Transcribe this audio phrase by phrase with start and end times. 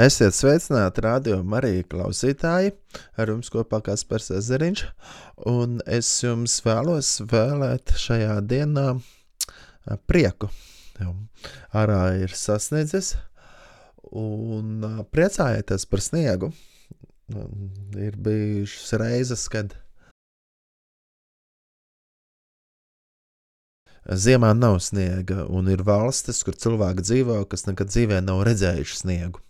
[0.00, 2.70] Esiet sveicināti, radio Marija klausītāji,
[3.20, 4.86] ar jums kopā Kaspars Ezeriņš,
[5.52, 8.86] un es jums vēlos vēlēt šajā dienā
[10.08, 10.48] prieku.
[11.76, 13.18] Arā ir sasniedzis,
[14.16, 16.52] un priecājieties par sniegu.
[18.00, 19.76] Ir bijušas reizes, kad
[24.08, 29.44] Ziemā nav sniega, un ir valstis, kur cilvēki dzīvo, kas nekad dzīvē nav redzējuši sniegu.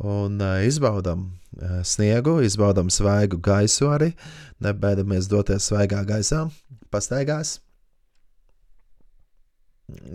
[0.00, 4.14] Un uh, izbaudām uh, sniegu, izbaudām svaigu gaisu arī,
[4.64, 6.46] nebaidamies doties svaigā gaisā,
[6.92, 7.58] pastaigās.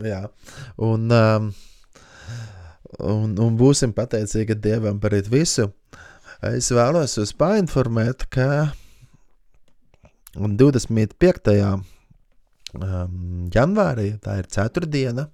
[0.02, 0.24] Jā,
[0.82, 1.52] un, um,
[3.04, 5.70] un, un būsim pateicīgi Dievam par visu.
[6.46, 8.72] Es vēlos jūs painformēt, ka
[10.36, 15.30] 25 um, janvārī, tā ir ceturtdiena,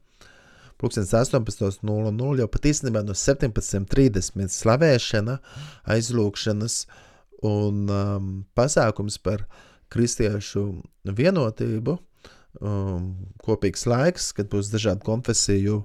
[0.81, 5.37] Pūkstens 18.00 jau pat īstenībā no 17.30 slavēšana,
[5.93, 6.77] aizlūkšanas
[7.45, 9.45] un um, pasākums par
[9.93, 10.63] kristiešu
[11.05, 11.97] vienotību,
[12.61, 13.11] um,
[13.45, 15.83] kopīgs laiks, kad būs dažādu konfesiju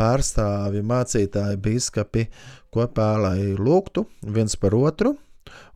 [0.00, 2.26] pārstāvi, mācītāji, biskupi
[2.74, 5.14] kopā, lai lūgtu viens par otru,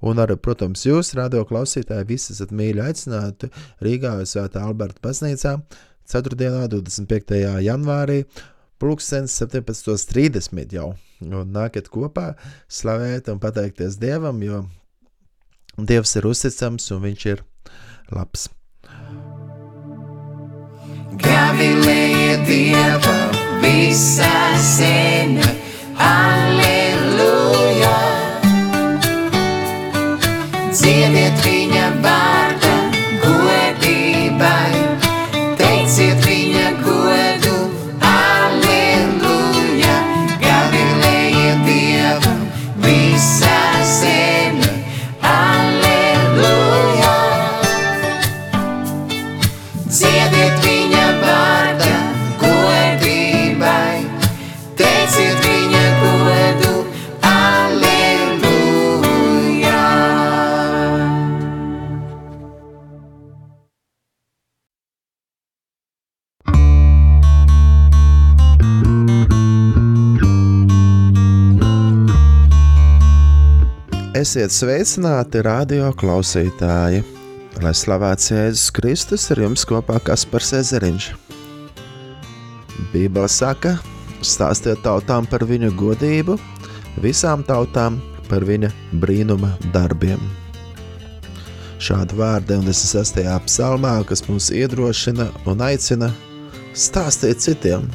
[0.00, 3.50] Un arī, protams, jūs, radio klausītāji, visi esat mīļi aicināti
[3.84, 5.56] Rīgā Svētā Alberta baznīcā
[6.10, 6.34] 4.
[6.34, 7.38] 25.
[7.64, 8.24] janvārī.
[8.80, 10.94] Pulkstenis 17.30 jau.
[11.20, 12.32] Un nākat kopā,
[12.72, 14.64] slavēt un pateikties Dievam, jo
[15.76, 17.42] Dievs ir uzticams un Viņš ir
[18.16, 18.48] labs.
[21.20, 23.18] Gavilēja Dieva
[23.60, 24.32] visā
[24.64, 25.52] zeme,
[26.00, 27.94] Aleluja!
[30.72, 32.29] Dziediet viņa vārda
[74.20, 76.98] Esiet sveicināti, radio klausītāji!
[77.62, 81.06] Lai slavēts Jēzus Kristus ar jums kopā Kaspars Ezeriņš.
[82.90, 83.78] Bībele saka,
[84.20, 86.36] stāstiet tautām par viņa godību,
[87.00, 87.96] visām tautām
[88.28, 88.68] par viņa
[89.00, 90.20] brīnuma darbiem.
[91.80, 93.22] Šādi vārdi 26.
[93.46, 96.10] psalmā, kas mūs iedrošina un aicina
[96.76, 97.88] stāstīt citiem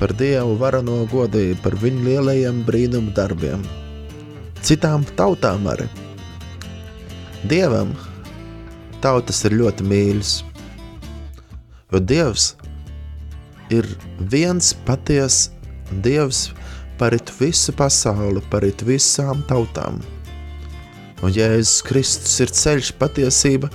[0.00, 3.62] par Dievu varano godību, par viņa lielajiem brīnuma darbiem
[4.66, 5.88] citām tautām arī.
[7.48, 7.94] Dievam
[9.00, 10.32] tautas ir ļoti mīļas,
[11.90, 12.54] jo Dievs
[13.72, 13.86] ir
[14.32, 15.50] viens patiesa
[16.04, 16.50] Dievs
[17.00, 19.98] parit visu pasauli, parit visām tautām.
[21.24, 23.70] Un Jēzus Kristus ir ceļš, patiesība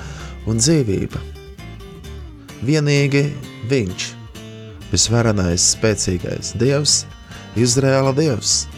[0.49, 1.21] un dzīvība.
[2.65, 3.25] Vienīgi
[3.65, 4.07] Viņš,
[4.91, 7.03] visvarenais, spēcīgais Dievs,
[7.57, 8.74] Izraēla Dievs.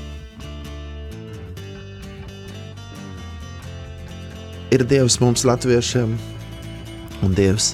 [4.72, 6.16] Ir Dievs mums, latviešiem,
[7.24, 7.74] un Dievs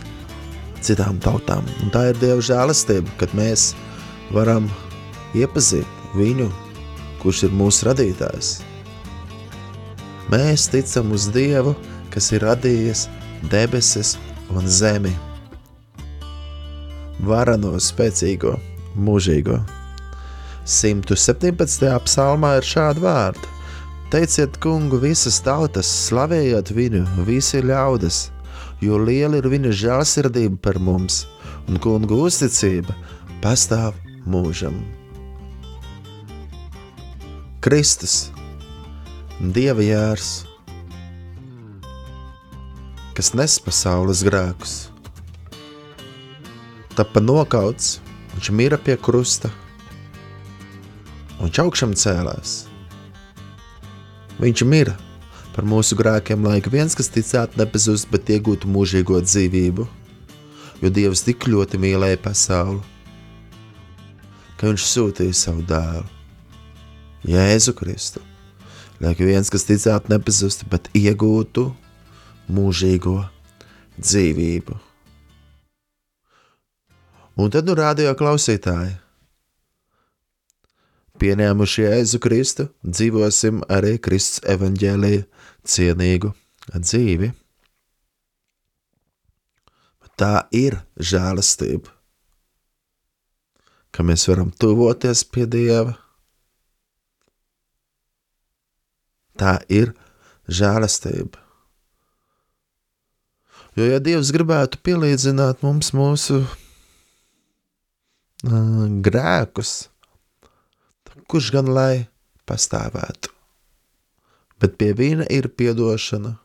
[0.83, 1.65] citām tautām.
[1.83, 3.71] Un tā ir Dieva žēlastība, kad mēs
[4.35, 4.67] varam
[5.37, 5.87] iepazīt
[6.17, 6.49] viņu,
[7.23, 8.55] kurš ir mūsu radītājs.
[10.31, 11.75] Mēs ticam uz Dievu,
[12.13, 13.07] kas ir radījis
[13.51, 14.15] debesis
[14.53, 15.13] un zemi.
[17.23, 18.57] Varano, spēcīgo,
[18.99, 19.61] mūžīgo.
[20.67, 21.89] 117.
[22.07, 23.52] psalmā ir šādi vārdi.
[24.13, 28.27] Teiciet, kungu, visas tautas, slavējiet viņu, visi ļaudas,
[28.77, 31.23] jo liela ir viņa žēlsirdība par mums,
[31.65, 32.93] un kungu uzticība
[33.41, 33.95] pastāv
[34.29, 34.75] mūžam.
[37.65, 38.27] Kristus,
[39.41, 40.27] Dieva jērs,
[43.17, 44.75] kas nes pasaules grēkus,
[46.93, 47.95] tapa nokauts,
[48.35, 49.49] viņš mira pie krusta,
[51.39, 52.53] un viņš augšām cēlās.
[54.41, 54.95] Viņš mira
[55.53, 59.85] par mūsu grēkiem, lai ik viens, kas ticētu, nepazust, bet iegūtu mūžīgo dzīvību.
[60.81, 62.81] Jo Dievs tik ļoti mīlēja pasauli,
[64.57, 66.07] ka Viņš sūtīja savu dēlu,
[67.29, 68.23] Jēzu Kristu,
[68.99, 71.69] lai ik viens, kas ticētu, nepazust, bet iegūtu
[72.51, 73.19] mūžīgo
[73.99, 74.79] dzīvību.
[77.37, 79.02] Un tad nu rādījā klausītāji.
[81.21, 85.25] Pieņēmuši Jēzu Kristu, dzīvosim arī Kristus evaņģēlīja
[85.63, 86.33] cienīgu
[86.73, 87.31] dzīvi.
[90.19, 91.89] Tā ir žēlastība,
[93.93, 95.95] ka mēs varam tuvoties pie Dieva.
[99.41, 99.95] Tā ir
[100.45, 101.41] žēlastība.
[103.73, 106.51] Jo, ja Dievs gribētu pielīdzināt mums mūsu uh,
[109.01, 109.89] grēkus,
[111.33, 112.05] kurš gan lai
[112.49, 113.31] pastāvētu?
[114.61, 116.35] Bet pie viņa ir piedošana,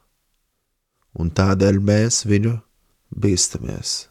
[1.20, 2.54] un tādēļ mēs viņu
[3.12, 4.08] bīstamies.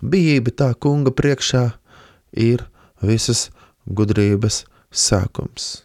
[0.00, 1.64] Bijība tā kunga priekšā
[2.32, 2.64] ir
[3.02, 3.48] visas
[3.84, 5.82] gudrības sākums.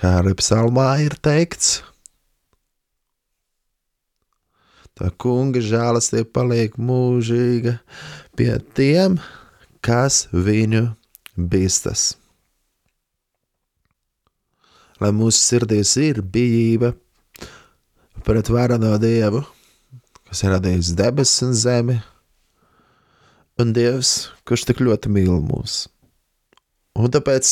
[0.00, 1.80] Kā arī psalmā ir teikts,
[4.96, 7.76] tā kunga žēlastība paliek mūžīga
[8.38, 9.18] pie tiem,
[9.84, 10.86] kas viņu
[11.36, 12.19] bīstas.
[15.00, 16.92] Lai mūsu sirdīs ir bijība
[18.26, 19.40] pret varano dievu,
[20.28, 21.96] kas ir radījis debesis un zemi,
[23.60, 25.86] un Dievs, kurš tik ļoti mīl mūs.
[27.00, 27.50] Un tāpēc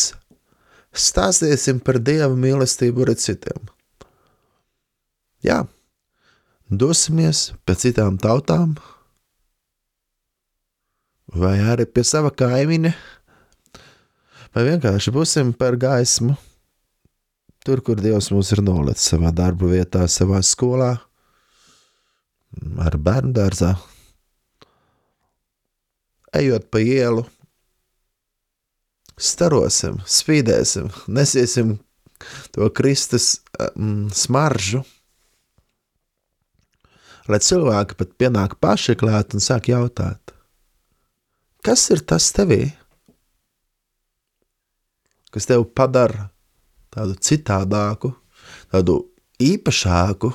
[0.93, 3.69] stāstīsim par Dieva mīlestību arī citiem.
[5.45, 5.63] Jā,
[6.69, 8.75] dosimies pie citām tautām,
[11.33, 12.93] vai arī pie sava kaimiņa,
[14.53, 16.37] vai vienkārši būsim par gaismu
[17.69, 20.95] tur, kur Dievs mūs ir nolicis savā darba vietā, savā skolā,
[22.81, 23.75] ar bērnu dārzā.
[26.39, 27.27] Ejot pa ielu,
[29.21, 31.75] starosim, spīdēsim, nesiesim
[32.57, 34.81] to Kristus um, smaržu,
[37.29, 40.33] lai cilvēki pat pienāk paši klāt un sāk jautāt,
[41.69, 42.63] kas ir tas tevī,
[45.37, 46.31] kas tev padara
[46.95, 48.13] tādu citādāku,
[48.73, 49.01] tādu
[49.43, 50.33] īpašāku,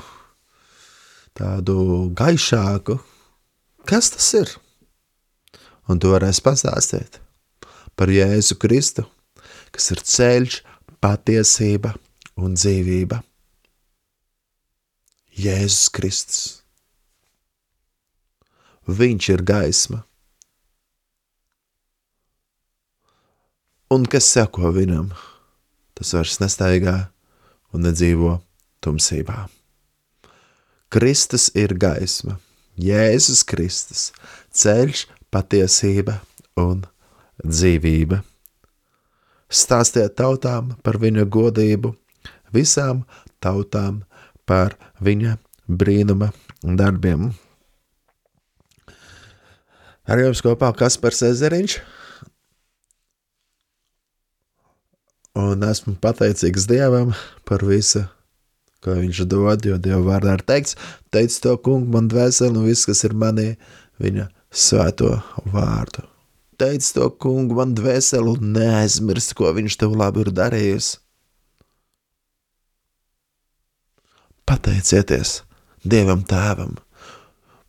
[1.38, 1.78] tādu
[2.18, 3.00] gaišāku.
[3.90, 4.54] Kas tas ir?
[5.92, 7.20] Un tu varēsi pastāstīt
[8.00, 9.04] par Jēzu Kristu,
[9.76, 10.62] kas ir ceļš,
[11.04, 11.94] patiesība
[12.40, 13.20] un dzīvība.
[15.34, 16.42] Jēzus Kristus.
[18.88, 20.04] Viņš ir gaisma.
[23.94, 25.12] Un kas seko viņam,
[26.04, 26.98] tas vairs nestaigā
[27.72, 28.36] un nedzīvo
[28.84, 29.46] tumsībā.
[30.92, 32.36] Kristus ir gaisma,
[32.76, 34.10] Jēzus Kristus,
[34.52, 36.20] ceļš, patiesība
[36.60, 36.84] un
[37.40, 38.20] dzīvība.
[39.48, 41.94] Stāstiet tautām par viņa godību,
[42.54, 43.06] visām
[43.40, 44.04] tautām
[44.46, 45.38] par viņa
[45.72, 47.32] brīnuma darbiem.
[50.04, 51.80] Ar jums kopā Kaspars Ezeriņš.
[55.34, 57.16] Un esmu pateicīgs Dievam
[57.50, 58.04] par visu,
[58.86, 60.76] ko viņš dod, jo Dieva vārdā ir teikts,
[61.10, 63.56] teic to kungu man dvēseli un viss, kas ir manī,
[63.98, 65.16] viņa svēto
[65.50, 66.06] vārdu.
[66.62, 70.92] Teic to kungu man dvēseli un neaizmirst, ko viņš tev labi ir darījis.
[74.46, 75.40] Pateicieties
[75.82, 76.78] Dievam Tēvam,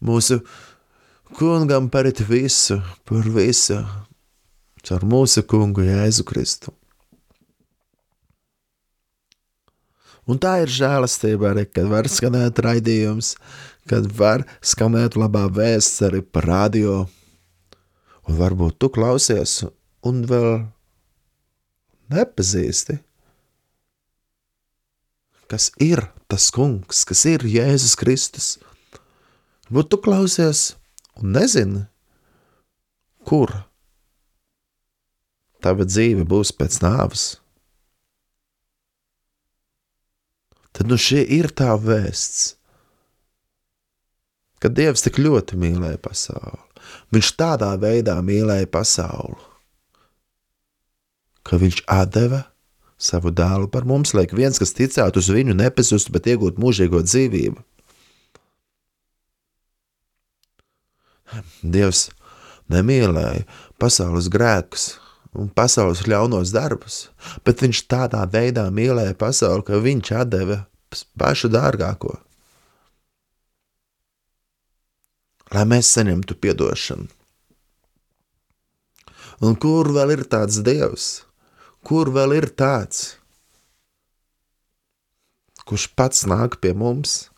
[0.05, 0.43] mūsu
[1.41, 3.81] kungam par visu, par visu,
[4.85, 6.77] caur mūsu kungu Jēzu Kristu.
[10.25, 13.35] Un tā ir žēlastība arī, kad var skanēt raidījums,
[13.91, 17.05] kad var skanēt labā vēsts arī par radio.
[18.25, 19.59] Un varbūt tu klausies
[20.09, 20.65] un vēl
[22.15, 22.97] nepazīsti,
[25.53, 28.49] kas ir tas kungs, kas ir Jēzus Kristus.
[29.69, 30.71] Varbūt tu klausies
[31.21, 31.85] un nezini,
[33.29, 33.53] kur
[35.65, 37.35] tava dzīve būs pēc nāves.
[40.75, 42.55] Tad nu šī ir tā vēsts,
[44.59, 46.63] ka Dievs tik ļoti mīlēja pasauli.
[47.15, 49.39] Viņš tādā veidā mīlēja pasauli,
[51.45, 52.43] ka viņš deva
[52.99, 57.63] savu dēlu par mums, lai viens, kas ticētu uz viņu, nepazustu, bet iegūtu mūžīgo dzīvību.
[61.63, 62.09] Dievs
[62.71, 63.45] nemīlēja
[63.83, 64.95] pasaules grēkus,
[65.35, 67.09] un pasaules ļaunos darbus,
[67.47, 70.63] bet viņš tādā veidā mīlēja pasauli, ka viņš deva
[71.19, 72.15] pašu dārgāko.
[75.55, 77.11] Lai mēs saņemtu atdošanu.
[79.45, 81.25] Un kur vēl ir tāds dievs,
[81.83, 83.19] kur vēl ir tāds,
[85.67, 87.34] kurš pats nāk pie mums?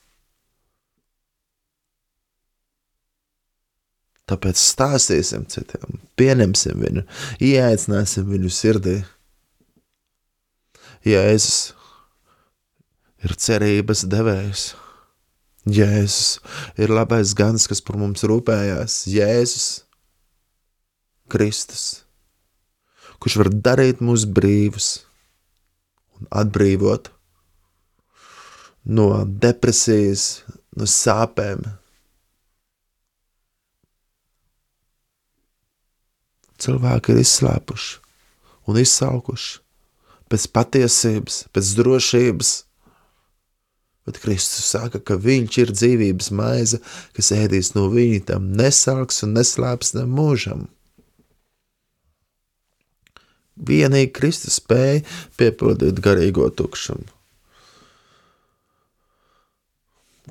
[4.26, 7.04] Tāpēc stāstīsim citiem, pieņemsim viņu,
[7.46, 8.96] ieaicināsim viņu sirdī
[11.06, 11.70] Jēzus
[13.22, 14.64] ir cerības devējs.
[15.70, 16.40] Jēzus
[16.82, 19.04] ir labais gans, kas par mums rūpējās.
[19.10, 19.68] Jēzus
[21.30, 21.84] Kristus,
[23.22, 24.90] kurš var darīt mūs brīvus
[26.18, 27.12] un atbrīvot
[28.90, 30.42] no depresijas,
[30.74, 31.62] no sāpēm.
[36.62, 37.98] Cilvēki ir izslāpuši
[38.66, 39.60] un izsalkuši
[40.30, 42.52] pēc patiesības, pēc drošības.
[44.06, 46.80] Bet Kristus saka, ka Viņš ir dzīvības maize,
[47.16, 50.66] kas ēdīs no viņa, tam nesalks un neslēps ne mūžam.
[53.56, 55.02] Vienīgi Kristus spēja
[55.40, 57.08] piepildīt garīgo tukšumu.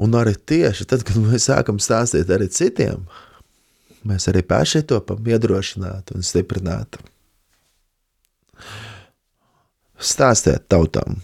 [0.05, 3.05] Un arī tieši tad, kad mēs sākam stāstīt arī citiem,
[4.05, 7.01] mēs arī paši to iedrošinātu un stiprinātu.
[9.95, 11.19] Stāstiet tautām.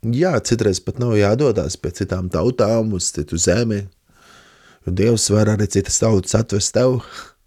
[0.00, 3.82] Jā, citreiz pat nav jādodas pie citām tautām, uz citu zemi.
[4.86, 7.02] Jo Dievs var arī citas tautas atvest tev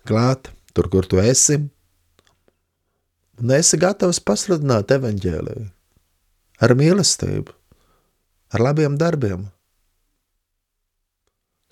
[0.05, 1.57] klāt, tur, kur tu esi.
[3.41, 5.65] Un esi gatavs pasludināt evaņģēliju
[6.63, 7.55] ar mīlestību,
[8.53, 9.47] ar labiem darbiem.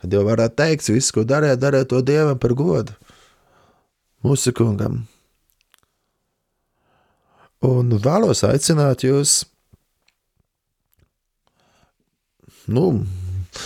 [0.01, 2.95] Kad jau varētu teikt, viss, ko darīja, darīja to dievam par godu.
[4.25, 5.03] Mūsu kungam.
[7.61, 9.43] Un vēlos aicināt jūs,
[12.73, 12.87] nu,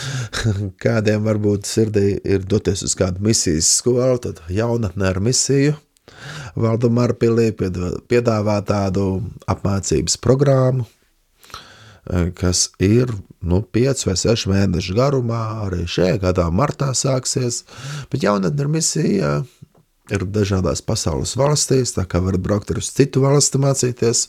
[0.84, 5.78] kādiem varbūt sirdī ir doties uz kādu misijas skolu, tad jaunatnē ar misiju.
[6.60, 9.06] Valdemāra pilī piedāvā tādu
[9.52, 10.86] apmācības programmu,
[12.38, 13.10] kas ir
[13.42, 15.42] nu, 5 vai 6 mēnešu garumā.
[15.66, 17.64] Arī šajā gadā, martā, sāksies.
[18.12, 19.38] Bet jaunatne misija.
[20.14, 24.28] Ir dažādās pasaules valstīs, tā kā varat braukt arī uz citu valsti mācīties.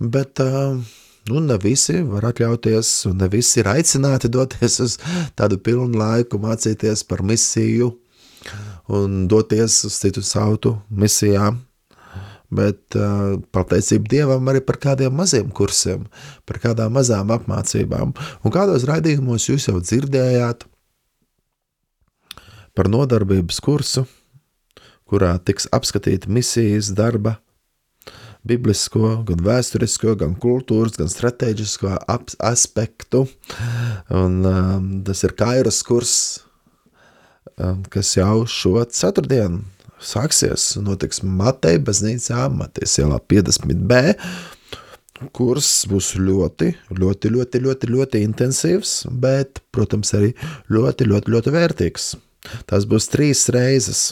[0.00, 4.96] Bet nu, ne visi var atļauties, un ne visi ir aicināti doties uz
[5.36, 7.92] tādu pilnu laiku, mācīties par misiju
[8.88, 11.60] un doties uz citu sautu misijām
[12.56, 16.06] bet uh, pateicība Dievam arī par kādiem maziem kursiem,
[16.48, 18.14] par kādām mazām apmācībām.
[18.44, 20.66] Un kādos raidījumos jūs jau dzirdējāt
[22.74, 24.06] par nodarbības kursu,
[25.08, 27.36] kurā tiks apskatīta misijas darba,
[28.44, 31.94] biblisko, gan vēsturisko, gan kultūras, gan strateģisko
[32.44, 33.24] aspektu.
[34.12, 36.16] Un, um, tas ir Kairas kurs,
[37.56, 39.64] um, kas jau šo ceturtdienu
[40.04, 44.02] sāksies, notiks Mateja baznīcā, Matejas ielā 50B,
[45.34, 50.34] kurs būs ļoti, ļoti, ļoti, ļoti, ļoti intensīvs, bet, protams, arī
[50.72, 52.10] ļoti, ļoti, ļoti vērtīgs.
[52.68, 54.10] Tas būs trīs reizes.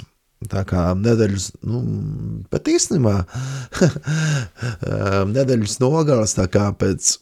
[0.50, 1.82] Tā kā nedēļas, nu,
[2.50, 3.14] pat īstenībā,
[5.36, 7.12] nedēļas nogales, tā kā pēc,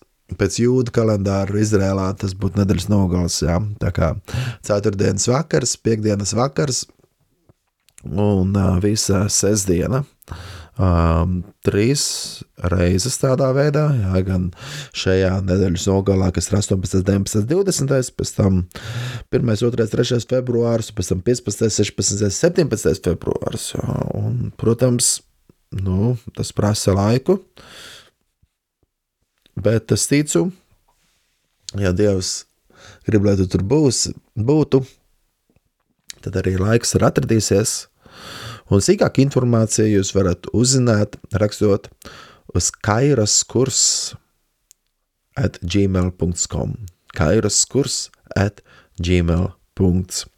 [0.40, 3.58] pēc jūda kalendāra Izrēlā tas būtu nedēļas nogales, jā.
[3.82, 4.14] Tā kā
[4.64, 6.86] ceturtdienas vakars, piekdienas vakars,
[8.04, 10.04] un visa sestdiena.
[10.80, 12.02] Um, trīs
[12.72, 14.46] reizes tādā veidā, jā, gan
[14.96, 18.62] šajā nedēļas nogalē, kas ir 18, 19, 20, pēc tam
[19.28, 23.66] 1, 2, 3 februāris, pēc tam 15, 16, 17 februāris.
[23.74, 25.18] Jā, un, protams,
[25.76, 27.42] nu, tas prasa laiku,
[29.60, 30.46] bet es ticu,
[31.76, 32.46] ja Dievs
[33.04, 34.80] grib, lai tu tur būs, būtu,
[36.24, 37.89] tad arī laiks ir atradīsies.
[38.70, 41.88] Un sīkāk informāciju jūs varat uzzināt, rakstot
[42.54, 43.80] uz kairas kurs
[45.38, 46.76] at gmail.com.
[47.16, 47.96] Kairas kurs
[48.38, 48.62] at
[49.02, 50.30] gmail.com.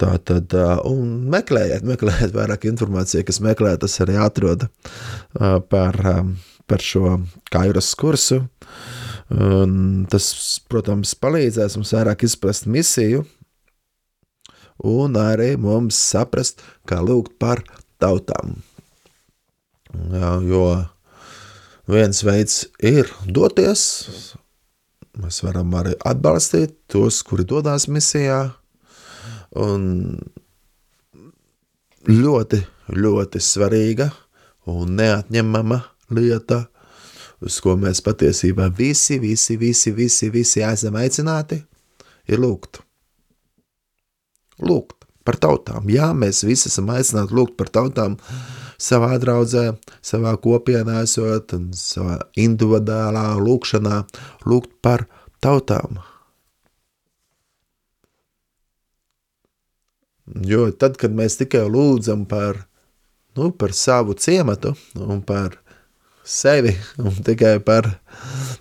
[0.00, 0.56] Tā tad,
[0.88, 4.66] un meklējiet, meklējiet vairāk informāciju, kas meklē, tas arī atrod
[5.70, 6.00] par,
[6.68, 7.18] par šo
[7.52, 8.44] kairas kursu.
[9.34, 10.26] Un tas,
[10.68, 13.24] protams, palīdzēs mums vairāk izprast misiju,
[14.84, 17.64] un arī mums saprast, kā lūgt par
[18.02, 18.58] tautām.
[20.44, 20.64] Jo
[21.88, 23.84] viens veids ir doties,
[25.20, 28.42] mēs varam arī atbalstīt tos, kuri dodas misijā,
[29.54, 29.88] un
[32.10, 32.60] ļoti,
[32.92, 34.10] ļoti svarīga
[34.68, 35.80] un neatņemama
[36.14, 36.64] lieta,
[37.44, 41.62] uz ko mēs patiesībā visi, visi, visi, visi, visi esam aicināti,
[42.28, 42.83] ir lūgt
[44.62, 45.88] lūgt par tautām.
[45.90, 48.18] Jā, mēs visi esam aicināti lūgt par tautām
[48.80, 49.72] savā draudzē,
[50.04, 54.02] savā kopienā esot un savā individuālā lūkšanā,
[54.48, 55.06] lūgt par
[55.44, 56.02] tautām.
[60.24, 62.64] Jo tad, kad mēs tikai lūdzam par,
[63.36, 65.58] nu, par savu ciematu un par
[66.24, 67.90] sevi un tikai par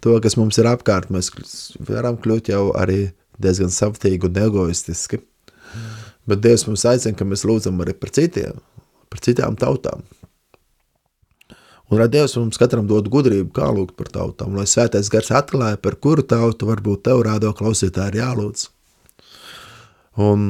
[0.03, 1.31] to, kas mums ir apkārt, mēs
[1.88, 5.23] varam kļūt jau arī diezgan savtīgi un egoistiski.
[6.29, 8.59] Bet Dievs mums aicina, ka mēs lūdzam arī par citiem,
[9.11, 10.05] par citām tautām.
[11.91, 15.81] Un lai Dievs mums katram dod gudrību, kā lūgt par tautām, lai svētais gars atklāja,
[15.83, 18.63] par kuru tautu varbūt tev rādo klausītāji ir jālūdz.
[20.23, 20.47] Un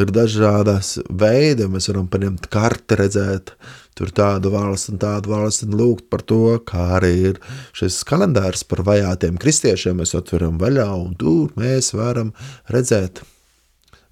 [0.00, 3.52] ir dažādas veidi, mēs varam paņemt karti, redzēt,
[3.98, 7.42] tur tādu valstu un tādu valstu un lūgt par to, kā arī ir
[7.76, 12.32] šis kalendārs par vajātiem kristiešiem, mēs atveram vaļā un tur mēs varam
[12.72, 13.22] redzēt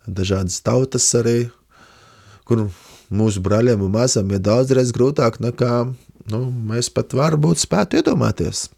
[0.06, 1.50] dažādas tautas arī,
[2.48, 2.68] kur
[3.12, 5.74] mūsu braļiem un mazam ir daudzreiz grūtāk nekā
[6.30, 8.68] nu, mēs pat varbūt spētu iedomāties.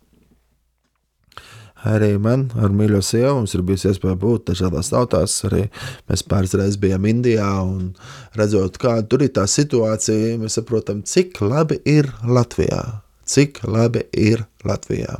[1.84, 5.34] Arī man, ar mīļo sievu, mums ir bijusi iespēja būt dažādās tautās.
[5.44, 5.66] Arī
[6.08, 7.90] mēs pāris reizes bijām Indijā un
[8.38, 12.80] redzot, kāda tur ir tā situācija, mēs saprotam, cik labi ir Latvijā.
[13.28, 15.18] Cik labi ir Latvijā.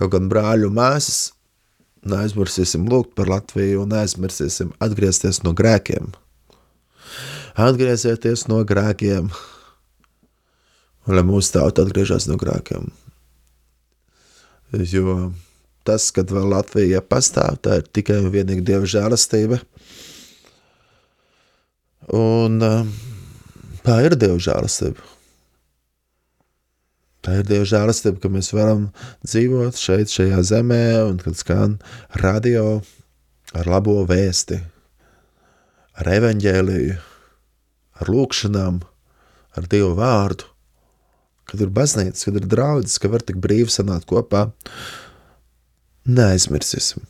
[0.00, 1.28] Kaut gan brāļu māsas,
[2.08, 6.12] neaizmirsīsim lūgt par Latviju un neaizmirsīsim atgriezties no grēkiem.
[7.60, 9.28] Atgriezieties no grēkiem,
[11.06, 12.88] un lai mūsu tauta atgriežas no grēkiem.
[14.70, 15.32] Jo
[15.84, 19.58] tas, kad vēl Latvija pastāv, tā ir tikai un vienīgi Dieva žēlastība.
[22.16, 22.60] Un
[23.84, 25.19] tā ir Dieva žēlastība.
[27.20, 28.86] Tā ir Dieva žēlastība, ka mēs varam
[29.26, 31.76] dzīvot šeit, šajā zemē, un kad skan
[32.22, 32.80] radio
[33.56, 34.60] ar labo vēsti,
[36.00, 36.96] ar evaņģēliju,
[38.00, 38.80] ar lūkšanām,
[39.58, 40.50] ar Dievu vārdu
[41.50, 44.46] kad ir baznīca, kad ir draudzes, ka var tik brīvi sanākt kopā,
[46.06, 47.02] neaizmirsīsim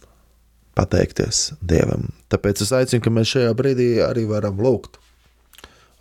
[0.78, 2.08] pateikties Dievam.
[2.32, 4.96] Tāpēc es aicinu, ka mēs šajā brīdī arī varam lūgt.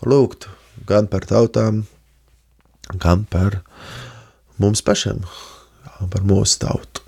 [0.08, 0.48] Lūgt
[0.88, 1.99] gan par tautām, gan
[3.30, 3.62] par
[4.58, 5.22] mums pašiem,
[6.10, 7.06] par mūsu tautu.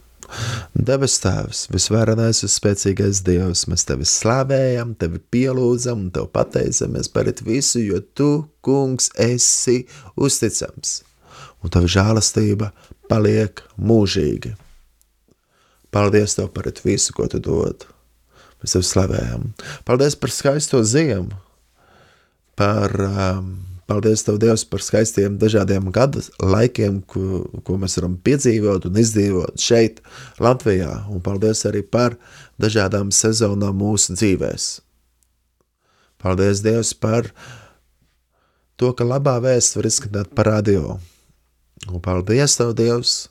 [0.71, 7.27] Debes Tēvs, visvarenais un spēcīgais Dievs, mēs Tevi slavējam, Tevi pielūdzam un Tev pateicamies par
[7.43, 8.31] visu, jo Tu,
[8.63, 9.81] Kungs, esi
[10.15, 11.01] uzticams
[11.61, 12.71] un tava žēlastība
[13.11, 14.55] paliek mūžīgi.
[15.91, 17.85] Paldies Tev par visu, ko Tu dod.
[18.61, 19.51] Mēs Tev slavējam.
[19.85, 21.35] Paldies par skaisto ziemu.
[22.55, 23.53] Par, um,
[23.91, 29.59] paldies Tev, Dievs, par skaistiem dažādiem gadu laikiem, ko, ko mēs varam piedzīvot un izdzīvot
[29.59, 29.99] šeit,
[30.39, 31.03] Latvijā.
[31.11, 32.15] Un paldies arī par
[32.61, 34.71] dažādām sezonām mūsu dzīvēs.
[36.23, 37.33] Paldies, Dievs, par
[38.79, 40.99] to, ka labā vēsts var izskanēt par radio
[41.89, 43.29] Un paldies, Tev, Dievs,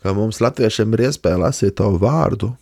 [0.00, 2.54] ka mums, latviešiem, ir iespēja lasīt Tavu vārdu,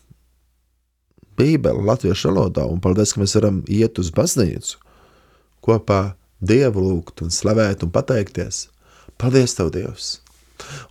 [1.38, 4.81] Bībeli, latviešu valodā, un paldies, ka mēs varam iet uz baznīcu,
[5.64, 6.02] kopā
[6.42, 8.66] Dievu lūgt un slavēt un pateikties.
[9.18, 10.16] Paldies, Tev, Dievs!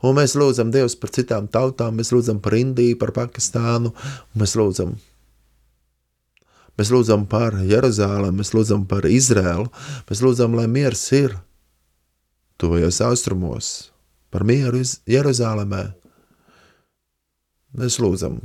[0.04, 3.94] Un mēs lūdzam Dievu par citām tautām, mēs lūdzam par Indiju, par Pakistānu,
[4.40, 4.98] mēs lūdzam
[6.80, 9.68] Mēs lūdzam par Jeruzalem, mēs lūdzam par Izrēlu,
[10.10, 11.36] mēs lūdzam, lai miers ir
[12.58, 13.68] tuvajos austrumos,
[14.34, 15.84] par mieru Jeruzalemē.
[17.78, 18.40] Mēs lūdzam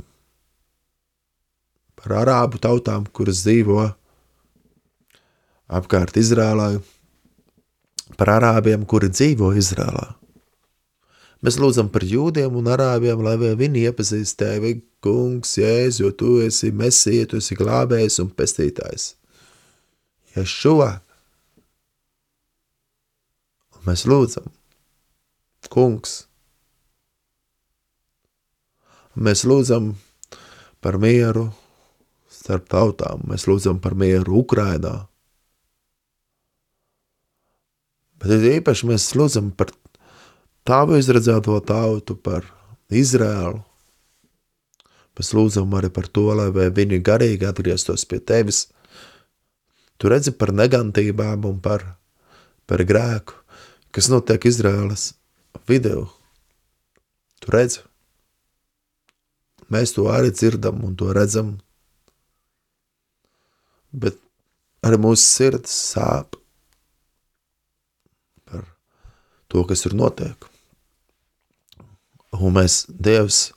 [1.97, 3.87] par arābu tautām, kuras dzīvo
[5.67, 6.77] apkārt Izrēlai,
[8.17, 10.07] par arābiem, kuri dzīvo Izrēlā.
[11.45, 16.71] Mēs lūdzam par jūdiem un arābiem, lai viņi iepazīst tevi, kungs, jēzu, jo tu esi
[16.73, 19.11] mesija, tu esi glābējs un pestītājs.
[20.35, 20.79] Ja šo
[23.87, 24.49] Mēs lūdzam,
[25.71, 26.25] Kungs,
[29.15, 29.93] mēs lūdzam
[30.83, 31.45] par mieru
[32.31, 35.07] starp tautām, mēs lūdzam par mieru Ukrainā.
[38.23, 39.71] Bet īpaši mēs lūdzam par
[40.67, 42.47] tavu izredzēto tautu, par
[42.89, 43.61] Izrēlu.
[45.17, 48.67] Mēs lūdzam arī par to, lai viņi garīgi atgrieztos pie tevis.
[49.97, 51.83] Tu redzi par negantībām un par,
[52.69, 53.37] par grēku
[53.97, 55.11] kas notiek Izraēlas
[55.65, 56.03] video.
[57.41, 57.79] Tu redzi?
[59.73, 61.55] Mēs to arī dzirdam un to redzam.
[63.89, 64.19] Bet
[64.85, 66.37] arī mūsu sirds sāp
[68.45, 68.67] par
[69.51, 70.47] to, kas tur notiek.
[72.37, 73.51] Un mēs, Dievs,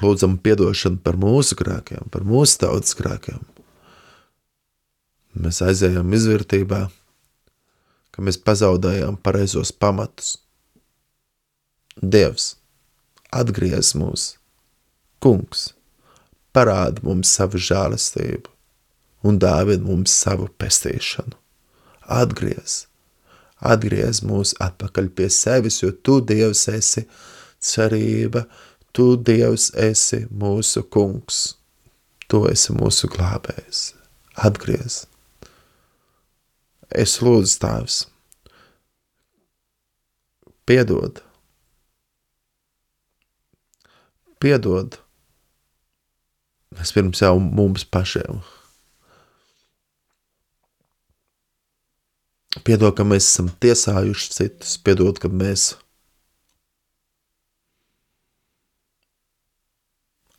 [0.00, 3.42] lūdzam atdošanu par mūsu grēkiem, par mūsu tautas grēkiem.
[5.40, 6.80] Mēs aizējām izvērtībā,
[8.10, 10.38] ka mēs pazaudējām pareizos pamatus.
[12.00, 12.56] Dievs,
[13.30, 14.36] atgriez mūs,
[15.20, 15.74] Kungs,
[16.56, 18.48] parāda mums savu žēlastību
[19.28, 21.36] un dāvina mums savu pestīšanu.
[22.10, 22.86] Atgriez,
[23.60, 27.06] atgriez mūs atpakaļ pie sevis, jo tu, Dievs, esi
[27.60, 28.46] cerība,
[28.96, 31.42] tu, Dievs, esi mūsu kungs,
[32.28, 33.90] tu esi mūsu glābējs.
[34.40, 35.04] Atgriez.
[36.90, 38.00] Es lūdzu, Tēvs,
[40.66, 41.20] piedod,
[44.42, 44.96] piedod,
[46.80, 48.40] vispirms jau mums pašiem.
[52.64, 55.72] Piedod, ka mēs esam tiesājuši citus, piedod, ka mēs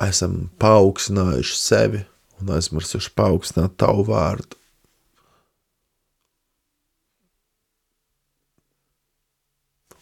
[0.01, 2.03] esam paaugstinājuši sevi
[2.41, 4.57] un aizmirsuši paaugstināt tavu vārdu.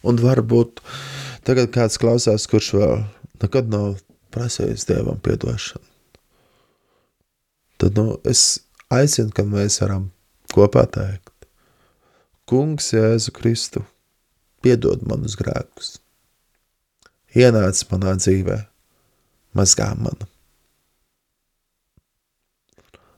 [0.00, 0.80] Un varbūt
[1.44, 3.02] tagad kāds klausās, kurš vēl
[3.42, 3.98] nekad nav
[4.32, 5.84] prasījis dievam atdošanu.
[7.80, 8.60] Tad nu, es
[8.92, 10.10] aicinu, ka mēs varam
[10.52, 11.29] kopā teikt,
[12.50, 13.84] Kungs, Jēzu Kristu,
[14.58, 16.00] piedod manus grēkus,
[17.38, 18.56] ienāc manā dzīvē,
[19.54, 20.26] mazgā manu.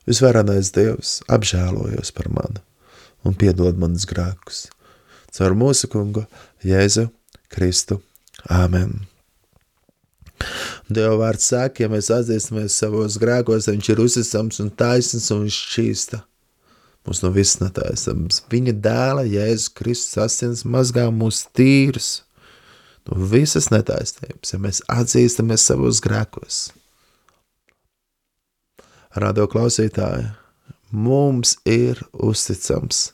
[0.05, 2.61] Visvarenais Dievs apžēlojos par mani
[3.25, 4.67] un piedod manus grēkus.
[5.33, 6.27] Caur mūsu kungu
[6.67, 7.07] Jēzu
[7.49, 8.03] Kristu.
[8.53, 8.99] Āmen!
[10.93, 16.21] Dieva vārds saka, ja mēs atzīstamies savos grēkos, viņš ir uzticams un taisns un šķīsta.
[17.07, 18.43] Mums no viss netaisams.
[18.53, 22.11] Viņa dēla Jēzus Kristus asins mazgā mūs tīrus
[23.09, 26.69] no visas netaisnības, ja mēs atzīstamies savos grēkos.
[29.19, 30.31] Radio klausītāji,
[30.95, 33.11] mums ir uzticams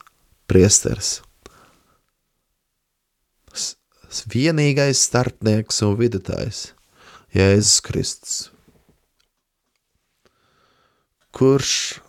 [0.51, 1.19] priesteris
[4.33, 6.73] vienīgais starpnieks un vidutājs-
[7.37, 8.51] Jēzus Kristus,
[11.33, 12.01] kurš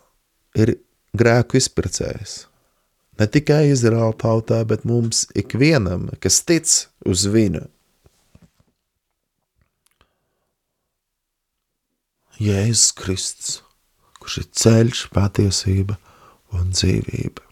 [0.55, 0.77] ir
[1.17, 2.45] grēku izpircējs.
[3.19, 6.71] Ne tikai Izraēla tautā, bet mums ikvienam, kas tic
[7.05, 7.65] uz viņu.
[12.39, 13.57] Jēzus Kristus,
[14.23, 15.97] kurš ir ceļš, patiesība
[16.55, 17.43] un dzīvība.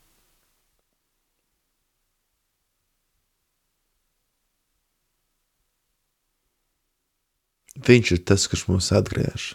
[7.88, 9.52] Viņš ir tas, kurš mūs atgriež.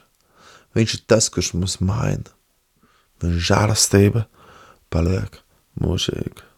[0.76, 2.28] Viņš ir tas, kurš mūs maina.
[3.22, 4.24] Viņa žēlastība
[4.90, 5.38] paliek
[5.80, 6.48] mūžīga.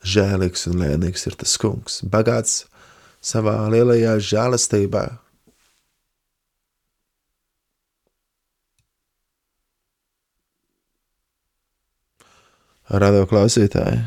[0.00, 2.62] Žēlīgs un lēnīgs ir tas kungs, bagāts
[3.24, 5.04] savā lielajā žēlastībā.
[12.90, 14.00] Radio klausītāji,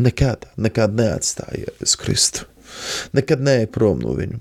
[0.00, 2.46] nekad, nekad neatstājies Kristu.
[3.12, 4.40] Nekad neej prom no viņu.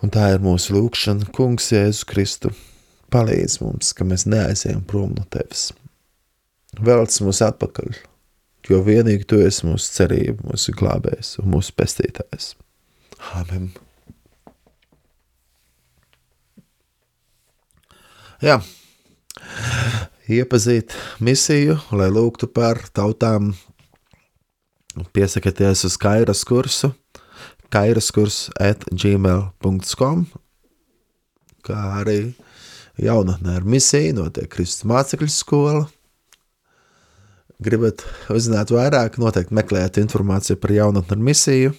[0.00, 2.54] Un tā ir mūsu lūkšana, Kungs, Jēzus Kristu.
[3.12, 5.70] Palīdz mums, ka mēs neaizējam prom no tevis.
[6.80, 7.98] Velc mūs atpakaļ,
[8.70, 12.54] jo vienīgi tu esi mūsu cerība, mūsu glābējs un mūsu pestītājs.
[13.36, 13.72] Āmen!
[18.40, 18.56] Jā,
[20.32, 23.50] iepazīt misiju, lai lūgtu par tautām,
[25.12, 26.94] piesakieties uz Kairas kursu,
[27.72, 30.24] kairaskurs at gmail.com,
[31.66, 32.18] kā arī
[33.00, 35.86] jaunatnē ar misiju notiek Kristus mācekļu skola.
[37.60, 41.74] Gribat uzzināt vairāk, noteikti meklējiet informāciju par jaunatni ar misiju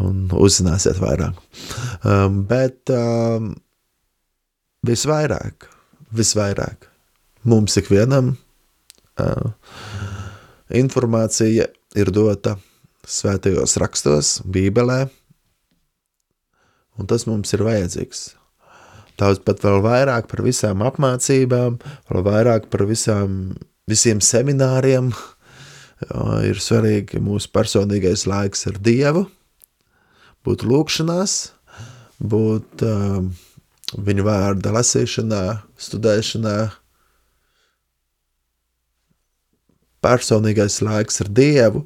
[0.00, 1.36] un uzzināsiet vairāk.
[2.02, 3.52] Um, bet um,
[4.88, 5.68] visvairāk,
[6.16, 6.88] visvairāk
[7.44, 8.32] mums ikvienam
[9.20, 9.52] uh,
[10.74, 12.56] informācija ir dota
[13.08, 15.04] svētajos rakstos, Bībelē,
[16.98, 18.24] un tas mums ir vajadzīgs.
[19.20, 21.78] Daudz pat vēl vairāk par visām apmācībām,
[22.10, 23.54] vēl vairāk par visām,
[23.90, 25.12] visiem semināriem.
[26.44, 29.22] Ir svarīgi mūsu personīgais laiks ar Dievu,
[30.44, 31.36] būt lūkšanās,
[32.20, 33.22] būt uh,
[33.94, 35.42] viņa vārda lasīšanā,
[35.80, 36.56] studēšanā,
[40.04, 41.84] personīgais laiks ar Dievu,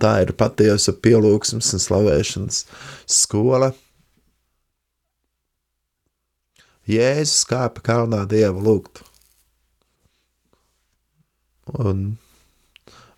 [0.00, 2.60] tā ir patiesa pielūgsmes un slavēšanas
[3.10, 3.72] skola.
[6.90, 9.00] Jēzus kāpa kalnā Dievu lūgt.
[11.80, 12.18] Un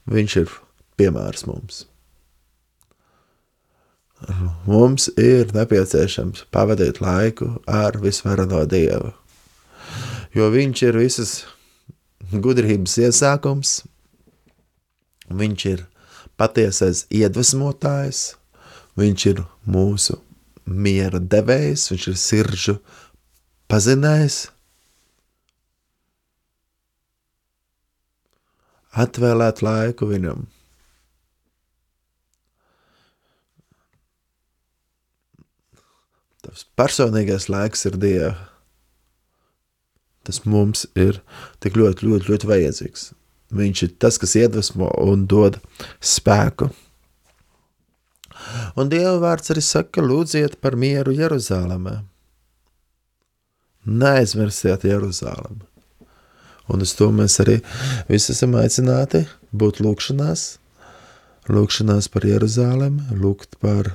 [0.07, 0.53] viņš ir
[1.01, 1.83] piemērs mums.
[4.65, 9.11] Mums ir nepieciešams pavadīt laiku ar visvarano Dievu,
[10.33, 11.35] jo viņš ir visas
[12.33, 13.75] gudrības iesākums,
[15.27, 15.81] Viņš ir
[16.41, 18.35] patiesais iedvesmotājs,
[18.99, 20.19] viņš ir mūsu
[20.67, 22.77] miera devējs, viņš ir sirdžu
[23.71, 24.45] pazinējs.
[28.97, 30.47] atvēlēt laiku viņam.
[36.47, 38.35] Tavs personīgais laiks ir Dieva.
[40.27, 41.21] Tas mums ir
[41.63, 43.11] tik ļoti, ļoti, ļoti vajadzīgs.
[43.55, 45.61] Viņš ir tas, kas iedvesmo un dod
[46.03, 46.73] spēku.
[48.79, 52.01] Un Dieva vārds arī saka, lūdziet par mieru Jeruzalemē.
[53.87, 55.63] Neaizmirstiet Jeruzalemi.
[56.67, 57.61] Un uz to mēs arī
[58.09, 59.23] visi esam aicināti
[59.55, 60.47] būt lūkšanās,
[61.47, 63.93] lūkšanās par Jeruzalemi, lūgt par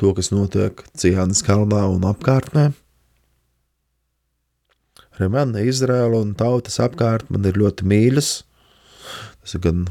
[0.00, 2.72] to, kas notiek Cihānas kalnā un apkārtnē.
[5.20, 8.28] Arī man Izraela un tautas apkārt man ir ļoti mīļas.
[9.44, 9.82] Tas ir gan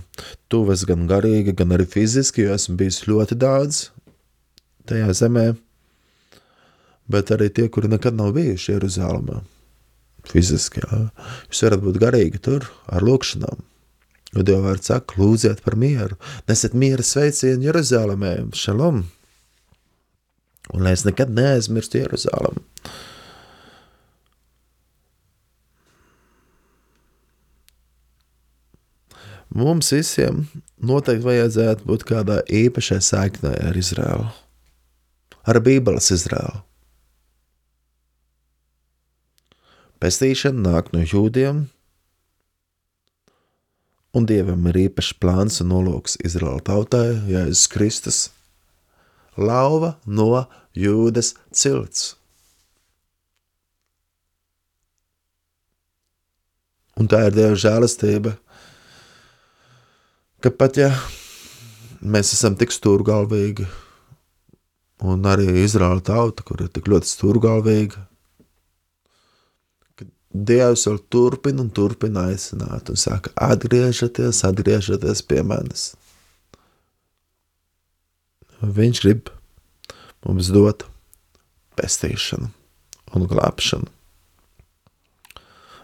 [0.49, 3.83] tuvas, gan garīgi, gan arī fiziski, jo esmu bijis ļoti daudz
[4.89, 5.51] tajā zemē.
[7.13, 9.37] Bet arī tie, kuri nekad nav bijuši Jeruzalemē,
[10.29, 11.03] fiziski, jā,
[11.49, 13.61] jūs varat būt garīgi tur ar lūkšanām.
[14.33, 16.17] Jo Dieva vārds saka, lūdziet par mieru,
[16.49, 19.05] nesiet miera sveicienu Jeruzalemē, šalom.
[20.73, 22.65] Un lai es nekad neaizmirstu Jeruzalemu.
[29.49, 30.43] Mums visiem
[30.77, 34.27] noteikti vajadzētu būt kādai īpašai saiknei ar Izraēlu,
[35.49, 36.61] ar Bībeles Izraēlu.
[39.99, 41.65] Pestīšana nāk no jūdiem,
[44.15, 48.19] un Dievam ir īpašs plāns un nolūks Izraēla tautai, Jēzus Kristus,
[49.35, 50.45] lauva no
[50.77, 52.13] jūdas cilts.
[56.99, 58.35] Un tā ir Dieva žēlastība,
[60.39, 60.89] ka pat ja
[61.99, 63.65] mēs esam tik stūrgalvīgi,
[65.09, 68.05] un arī Izraēla tauta, kur ir tik ļoti stūrgalvīga,
[69.99, 75.91] ka Dievs vēl turpina un turpina aicināt un saka, atgriežaties, atgriežaties pie manis.
[78.59, 79.31] Viņš grib
[80.27, 80.83] mums dot
[81.79, 82.51] pestīšanu
[83.15, 83.87] un glābšanu.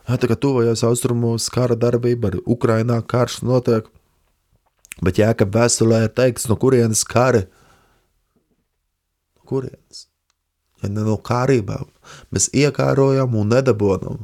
[0.06, 3.88] Tā kā tuvojas austrumos kara darbība, arī Ukrainā karš notiek,
[5.04, 7.46] bet Jēkab vēstulē ir teikts, no kurienes kari?
[9.36, 10.06] No kurienes?
[10.84, 11.88] Ja ne no kārībām.
[12.34, 14.24] Mēs iekārojam un nedabonam.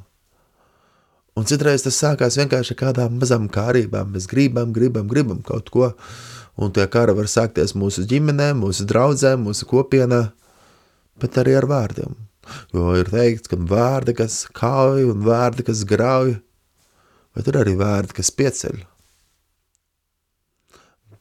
[1.39, 4.11] Un citreiz tas sākās vienkārši ar kādām mazām kārībām.
[4.15, 5.93] Mēs gribam, gribam, gribam kaut ko,
[6.59, 10.25] un tie kara var sākties mūsu ģimenē, mūsu draudzēm, mūsu kopienā,
[11.23, 12.17] bet arī ar vārdiem.
[12.75, 16.35] Jo ir teikts, ka vārdi, kas kauj un vārdi, kas grauj,
[17.37, 18.81] bet ir arī vārdi, kas pieceļ.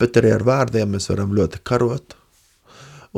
[0.00, 2.16] Bet arī ar vārdiem mēs varam ļoti karot.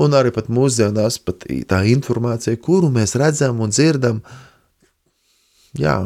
[0.03, 4.23] Un arī pat mūsdienās pat tā informācija, kuru mēs redzam un dzirdam,
[5.77, 5.99] jā,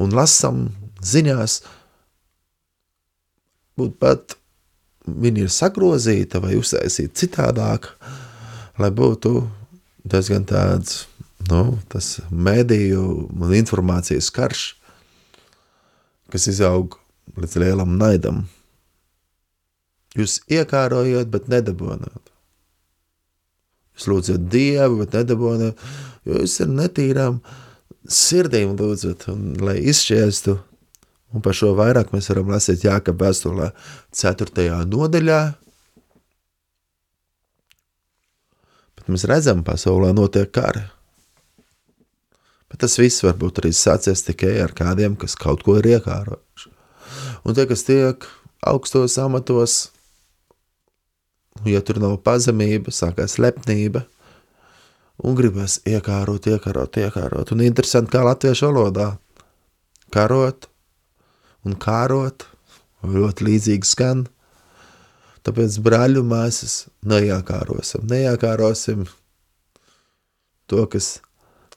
[0.00, 0.64] un lasam
[1.04, 1.60] ziņās,
[3.78, 4.38] būt pat
[5.08, 7.92] viņa ir sagrozīta vai uztaisīta citādāk,
[8.80, 9.34] lai būtu
[10.08, 11.06] diezgan tāds,
[11.50, 14.64] nu, tas mediju un informācijas karš,
[16.32, 16.98] kas izaug
[17.36, 18.46] līdz lielam naidam.
[20.18, 22.32] Jūs iekārojat, bet nedabonāt.
[23.96, 25.78] Jūs lūdzat Dievu, bet nedabonāt,
[26.26, 27.38] jo jūs ir netīrām
[28.08, 30.56] sirdīm lūdzat, un lai izšķiestu,
[31.34, 33.72] un par šo vairāk mēs varam lasīt Jākab vēstulē
[34.16, 34.68] 4.
[34.90, 35.40] nodaļā,
[39.12, 40.84] mēs redzam, pasaulē notiek kari.
[42.68, 46.72] Bet tas viss varbūt arī sācies tikai ar kādiem, kas kaut ko ir iekārojuši.
[47.48, 48.26] Un tie, kas tiek
[48.68, 49.88] augstos amatos,
[51.66, 54.04] ja tur nav pazemība, sākās lepnība,
[55.24, 57.52] un gribas iekārot, iekārot, iekārot.
[57.54, 59.08] Un interesanti, kā latviešu valodā
[60.14, 60.68] karot
[61.66, 62.46] un kārot
[63.02, 64.26] ļoti līdzīgi skan.
[65.46, 69.06] Tāpēc brāļu māsas nejākārosim, nejākārosim
[70.68, 71.18] to, kas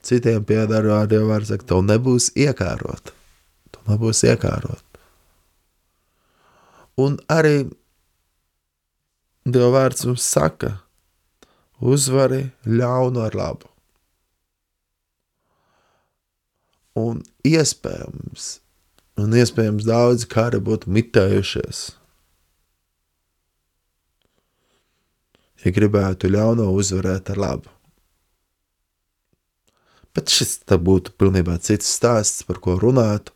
[0.04, 3.14] citiem piedara vārdiem var sakt, tev nebūs iekārot.
[3.72, 4.84] Tev nebūs iekārot.
[7.00, 7.70] Un arī
[9.42, 10.76] Dieva vārds mums saka,
[11.82, 13.70] uzvari ļaunu ar labu.
[17.02, 18.52] Un iespējams,
[19.18, 21.82] un iespējams daudz kari būtu mitējušies.
[25.66, 27.74] Ja gribētu ļauno uzvarēt ar labu.
[30.14, 33.32] Bet šis būtu pilnībā cits stāsts, par ko runāt.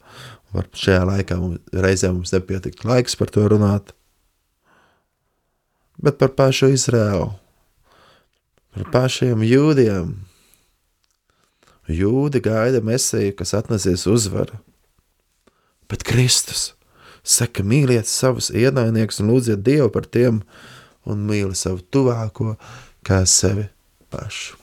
[0.54, 3.96] Varbūt šajā laikā mums, reizē mums nepietiktu laiks par to runāt.
[6.01, 7.31] Bet par pašu Izraēlu
[8.75, 10.15] par pašiem jūdiem.
[11.88, 14.58] Jūdi gaida mesiju, kas atnesīs uzvaru.
[15.88, 16.73] Bet Kristus
[17.25, 20.41] saka, mīliet savus ienaidniekus un lūdziet Dievu par tiem,
[21.05, 22.55] un mīli savu tuvāko
[23.05, 23.67] kā sevi
[24.13, 24.60] pašu.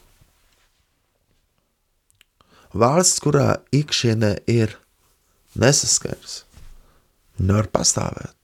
[2.73, 4.77] Valsts, kurā iekšienē ir
[5.61, 6.43] nesaskars,
[7.39, 8.42] nevar pastāvēt.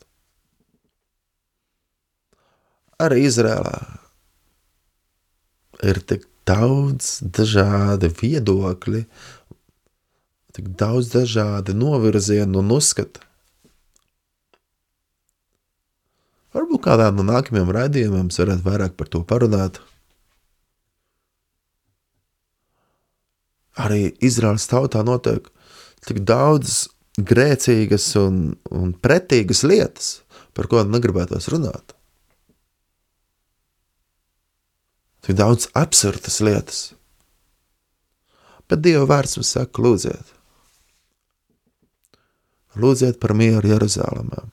[2.98, 3.76] Arī Izrēlā
[5.86, 9.04] ir tik daudz dažādi viedokļi,
[10.56, 13.22] tik daudz dažādi novirzieni un uzskati.
[16.56, 19.78] Varbūt kādā no nākamajiem raidījumiem mēs varētu vairāk par to parunāt.
[23.78, 25.46] Arī Izraels tautā notiek
[26.08, 28.40] tik daudz grēcīgas un,
[28.74, 30.10] un pretīgas lietas,
[30.56, 31.97] par ko negribētos runāt.
[35.28, 36.76] Tik daudz absurdas lietas.
[38.64, 40.30] Bet Dieva vārds mums saka, lūdziet.
[42.80, 44.46] Lūdziet par mieru Jeruzalemē.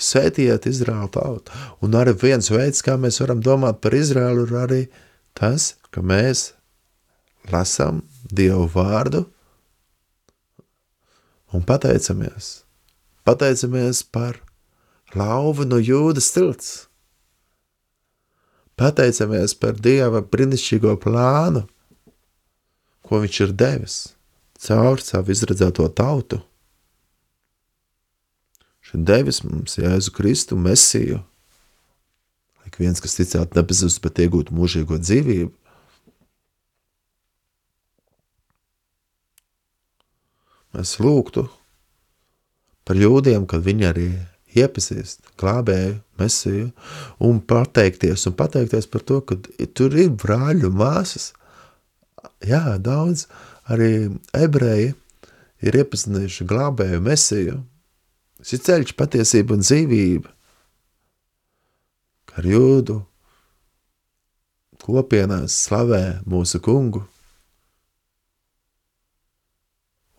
[0.00, 1.54] Svētiet Izraēlu tautu.
[1.86, 4.82] Un arī viens veids, kā mēs varam domāt par Izraēlu, ir arī
[5.38, 6.48] tas, ka mēs
[7.54, 9.28] lasām Dievu vārdu
[11.54, 12.64] un pateicamies.
[13.22, 14.42] Pateicamies par
[15.16, 16.70] lauvu no jūdas tilts.
[18.80, 21.66] Pateicamies par Dieva brīnišķīgo plānu,
[23.04, 23.98] ko viņš ir devis
[24.60, 26.40] caur savu izredzēto tautu.
[28.80, 31.20] Viņš ir devis mums Jēzu Kristu mesiju,
[32.60, 35.52] lai viens, kas ticētu nebezust, bet iegūtu mūžīgo dzīvību.
[40.76, 41.48] Mēs lūgtu
[42.86, 44.10] par jūdiem, kad viņi arī
[44.56, 46.70] iepazīst glābēju, mesiju,
[47.26, 49.38] un pateikties, un pateikties par to, ka
[49.76, 51.30] tur ir brāļu māsas.
[52.44, 53.26] Jā, daudz
[53.70, 54.94] arī ebreji
[55.60, 57.60] ir iepazinuši glābēju mesiju.
[58.40, 60.34] Tas ir ceļš, patiesība un dzīvība.
[62.40, 63.00] Ar jūdu
[64.80, 67.04] kopienās slavē mūsu kungu.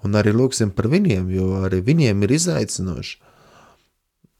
[0.05, 3.30] Un arī lūksim par viņiem, jo arī viņiem ir izaicinoši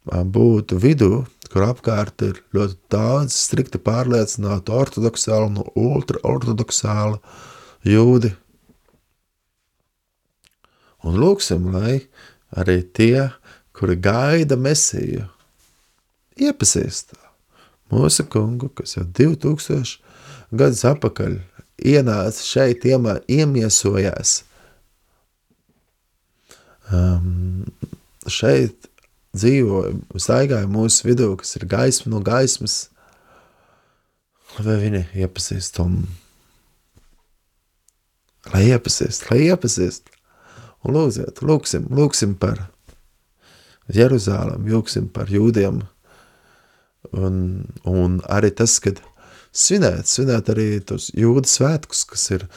[0.05, 7.19] būt vidū, kur apkārt ir ļoti daudz strikti pārliecinātu ortodoksālu un ultraortodoksālu
[7.85, 8.33] jūdi.
[11.03, 12.01] Un lūksim, lai
[12.53, 13.31] arī tie,
[13.73, 15.25] kuri gaida mesiju,
[16.37, 17.15] iepazīst
[17.91, 19.97] mūsu kungu, kas jau 2000
[20.51, 21.39] gadus atpakaļ
[21.81, 24.43] ienāca šeit, iemā, iemiesojās.
[26.91, 27.65] Um,
[28.27, 28.90] šeit
[29.37, 32.89] dzīvoja, staigāja mūsu vidū, kas ir gaisma no gaismas,
[34.59, 36.01] lai viņi iepazīst un
[38.51, 40.11] lai iepazīst, lai iepazīst.
[40.81, 42.63] Un lūdziet, lūksim, lūksim par
[43.93, 45.83] Jeruzālēm, lūksim par jūdiem.
[47.17, 47.35] Un,
[47.85, 48.97] un arī tas, kad
[49.53, 52.47] svinēt, svinēt arī tos jūdu svētkus, kas ir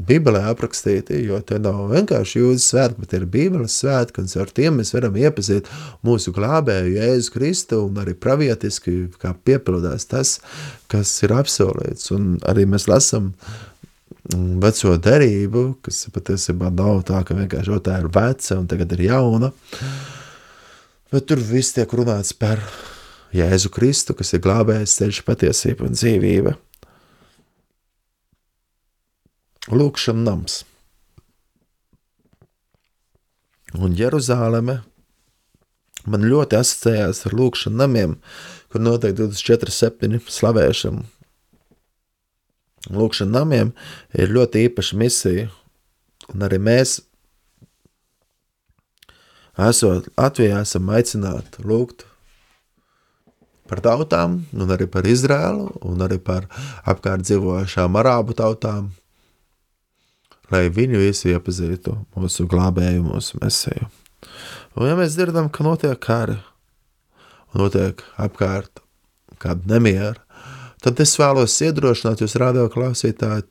[0.00, 4.78] Bībelē aprakstīti, jo te nav vienkārši jūdas svētki, bet ir Bībeles svētki, un ar tiem
[4.80, 5.68] mēs varam iepazīt
[6.06, 9.12] mūsu glābēju Jēzu Kristu, un arī pravietiski,
[9.46, 10.38] piepildās tas,
[10.90, 13.30] kas ir apsolīts, un arī mēs lasam
[14.32, 19.06] mm, veco derību, kas patiesībā nav tā, ka vienkārši tā ir veca, un tagad ir
[19.10, 19.52] jauna,
[21.12, 22.64] bet tur viss tiek runāts par
[23.36, 26.58] Jēzu Kristu, kas ir glābējs ceļš patiesība un dzīvība.
[29.70, 30.62] Lūkšana nams.
[33.78, 34.80] Un Jeruzāleme
[36.10, 38.16] man ļoti asociējās ar lūkšanu namiem,
[38.72, 41.04] kur notiek 24-7 slavēšana.
[42.90, 43.70] Lūkšana namiem
[44.18, 45.44] ir ļoti īpaša misija,
[46.34, 46.96] un arī mēs,
[49.62, 52.02] esot Latvijā, esam aicināti lūgt
[53.70, 56.50] par tautām, un arī par Izrēlu, un arī par
[56.82, 58.90] apkārt dzīvojošām arābu tautām,
[60.52, 63.88] lai viņi visi iepazītu mūsu glābēju, mūsu mesiju.
[64.76, 66.38] Un ja mēs dzirdam, ka notiek kari,
[67.56, 68.82] notiek apkārt
[69.42, 70.20] kāda nemiera,
[70.84, 73.46] tad es vēlos iedrošināt jūs radio klausītāji,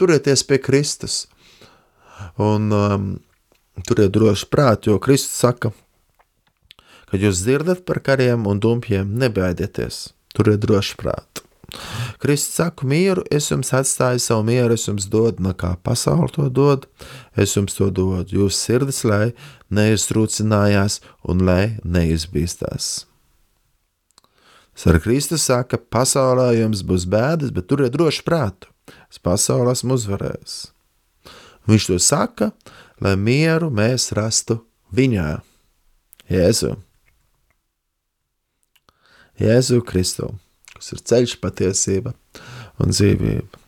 [0.00, 1.24] turieties pie Kristus,
[2.40, 3.08] un um,
[3.88, 5.72] turiet droši prāt, jo Kristus saka,
[7.10, 11.42] kad jūs dzirdat par kariem un dumpjiem, nebaidieties, turiet droši prāt.
[12.22, 16.48] Kristus saka, mieru es jums atstāju, savu mieru es jums dodu, no kā pasaule to
[16.48, 16.86] dod,
[17.36, 18.38] es jums to dodu.
[18.38, 19.34] Jūsu sirdis, lai
[19.72, 23.06] neiztrūcinājās un lai neizbīstās.
[24.76, 28.72] Sara Kristus saka, pasaulē jums būs bēdas, bet turiet droši prātu.
[29.08, 30.56] Es pasaulē esmu uzvarējis.
[31.66, 32.50] Viņš to saka,
[33.02, 34.60] lai mieru mēs rastu
[34.94, 35.40] viņā,
[36.30, 36.74] Jēzu.
[39.40, 40.32] Jēzu Kristu,
[40.78, 42.14] kas ir ceļš, patiesība
[42.82, 43.62] un dzīvība.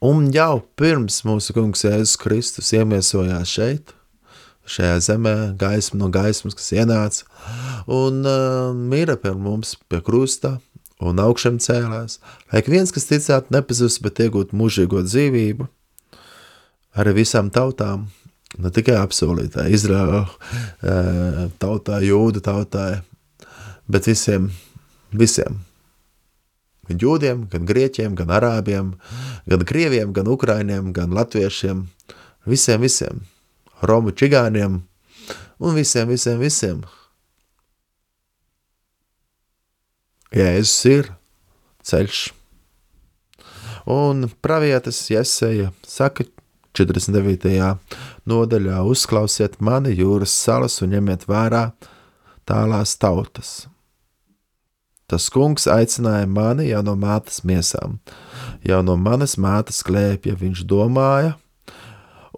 [0.00, 3.92] Un jau pirms mūsu kungs Jēzus Kristus iemiesojās šeit,
[4.70, 7.26] šajā zemē, gaisma no gaismas, kas ienāca
[7.90, 10.56] un uh, mīra pie mums pie krusta
[11.00, 12.18] un augšām cēlās,
[12.52, 15.68] lai viens, kas ticētu, nepazust, bet iegūtu mūžīgo dzīvību,
[17.00, 18.08] arī visām tautām,
[18.60, 23.02] ne tikai apsolītā Izraēla uh, tautai, jūdu tautai,
[23.90, 24.50] bet visiem,
[25.12, 25.60] visiem.
[26.88, 28.94] Gan jūdiem, gan grieķiem, gan arābiem,
[29.50, 31.84] gan krieviem, gan ukrainiem, gan latviešiem,
[32.50, 33.22] visiem, visiem,
[33.82, 34.80] romu čigāniem
[35.60, 36.82] un visiem, visiem, visiem.
[40.34, 41.08] Jēzus ir
[41.86, 42.28] ceļš.
[43.90, 46.26] Un pravietis Jeseja saka
[46.78, 47.74] 49.
[48.30, 51.64] nodaļā uzklausiet mani jūras salas un ņemiet vērā
[52.46, 53.66] tālās tautas.
[55.10, 57.98] Tas kungs aicināja mani jau no mātes miesām,
[58.62, 61.32] jau no manas mātes klēpja viņš domāja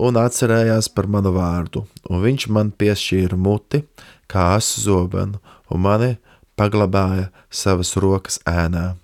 [0.01, 3.83] un atcerējās par manu vārdu, un viņš man piešķīra muti
[4.25, 5.37] kā asu zobenu,
[5.69, 6.11] un mani
[6.57, 8.95] paglabāja savas rokas ēnā.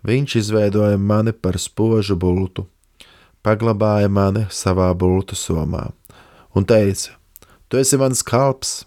[0.00, 2.64] Viņš izveidoja mani par spožu bultu,
[3.44, 5.90] paglabāja mani savā bultu somā.
[6.56, 7.12] Un teica:
[7.68, 8.86] Tu esi mans kalps,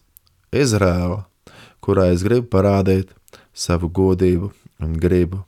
[0.54, 1.24] Izrēla,
[1.82, 3.14] kurā es gribu parādīt
[3.54, 4.51] savu godību
[4.84, 5.43] un gribu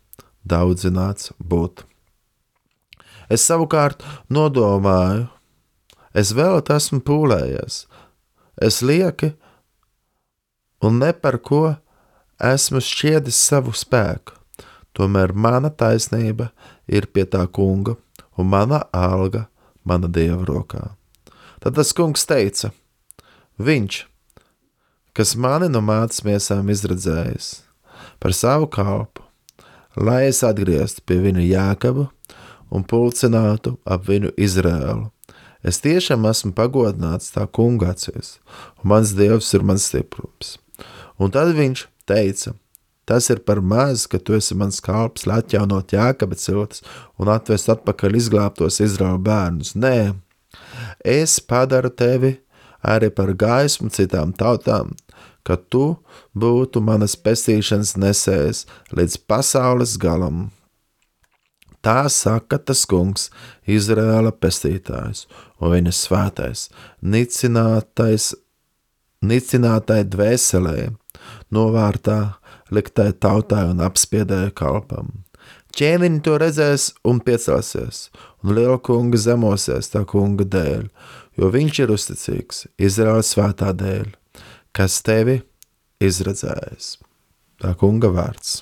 [0.46, 1.84] daudzināts būt.
[3.30, 5.26] Es savukārt nodomāju,
[6.14, 7.86] es vēl esmu pūlējies,
[8.62, 9.34] es lieki
[10.86, 11.76] un ne par ko
[12.38, 14.38] esmu šķiedis savu spēku.
[14.96, 16.54] Tomēr mana taisnība
[16.88, 17.98] ir pie tā kunga,
[18.40, 19.50] un mana alga
[19.84, 20.94] mana dieva rokā.
[21.60, 22.72] Tad tas kungs teica:
[23.60, 24.06] Viņš,
[25.12, 27.65] kas mani no mātes miesām izredzējis
[28.20, 29.24] par savu kalpu,
[29.96, 32.08] lai es atgrieztu pie viņa jēkabu
[32.76, 35.10] un pulcinātu ap viņu Izrēlu.
[35.66, 38.36] Es tiešām esmu pagodināts tā kunga acīs,
[38.82, 40.60] un mans dievs ir mans stiprums.
[41.18, 42.54] Un tad viņš teica:
[43.06, 46.82] Tas ir par maz, ka tu esi mans kalps, lai atjaunot jēkabe ciltis
[47.22, 49.76] un atvest atpakaļ izglābtos Izraēlu bērnus.
[49.78, 50.16] Nē,
[51.06, 52.36] es padaru tevi
[52.86, 54.94] arī par gaismu citām tautām,
[55.46, 55.96] ka tu
[56.38, 60.50] būtu manas pestīšanas nesējs līdz pasaules galam.
[61.86, 63.30] Tā saka tas kungs,
[63.70, 65.28] Izraēla pestītājs
[65.62, 66.64] un viņa svētais,
[67.06, 68.32] nicinātais,
[69.22, 70.80] nicinātai dvēselē,
[71.54, 72.18] novārtā
[72.74, 75.14] liktai tautai un apspiedēja kalpam.
[75.76, 78.06] Ķēniņi to redzēs un piecelsies,
[78.42, 80.86] un liela kunga zemosies tā kunga dēļ,
[81.38, 84.14] jo viņš ir uzticīgs Izraēlas svētā dēļ,
[84.76, 85.40] kas tevi
[86.04, 86.96] izredzējis.
[87.64, 88.60] Tā kunga vārds.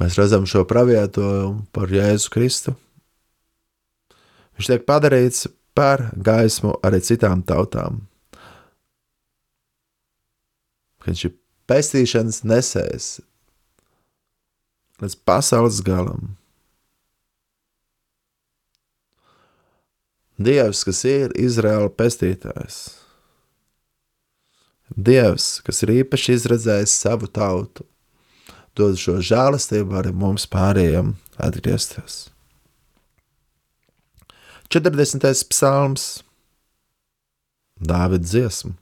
[0.00, 2.76] Mēs redzam šo pravietojumu par Jēzu Kristu.
[4.56, 8.02] Viņš tiek padarīts par gaismu arī citām tautām.
[11.04, 11.36] Viņš ir
[11.70, 13.08] pestīšanas nesējs
[15.00, 16.34] līdz pasaules galam.
[20.40, 22.99] Dievs, kas ir Izraēla pestītājs,
[24.96, 27.86] Dievs, kas ir īpaši izredzējis savu tautu,
[28.76, 32.28] dod šo žēlastību arī mums pārējiem atgriezties.
[34.70, 35.26] 40.
[35.50, 36.22] psalms,
[37.80, 38.74] Dāvidas dziesma.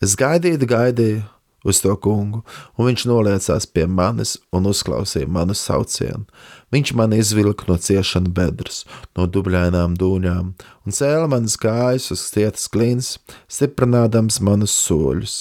[0.00, 1.24] Es gaidīju, gaidīju,
[1.64, 2.42] uz to kungu,
[2.76, 6.24] un viņš noliecās pie manis un uzklausīja manu saucienu.
[6.72, 8.84] Viņš man izvilka no ciešana bedres,
[9.18, 13.16] no dubļainām dūņām, un cēla manas kājas uz stietas klīns,
[13.50, 15.40] stiprinādams manus soļus.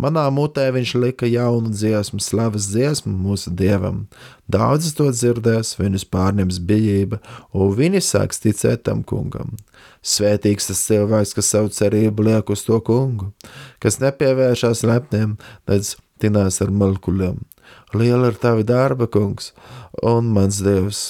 [0.00, 4.06] Manā mutē viņš lika jaunu dziesmu, slavas dziesmu mūsu dievam.
[4.48, 7.20] Daudzi to dzirdēs, viņus pārņems bijība,
[7.52, 9.56] un viņi sāks ticēt tam kungam.
[10.02, 13.32] Svētīgs tas cilvēks, kas savu cerību liek uz to kungu,
[13.82, 15.36] kas nepievēršās lepniem,
[15.68, 17.42] nedz tinās ar malkuļiem.
[17.94, 19.52] Liela ir tavi darba, kungs,
[20.04, 21.08] un mans dievs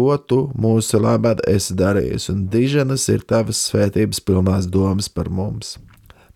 [0.00, 5.76] ko tu mūsu labad esi darījis, un diženas ir tavas svētības pilnās domas par mums.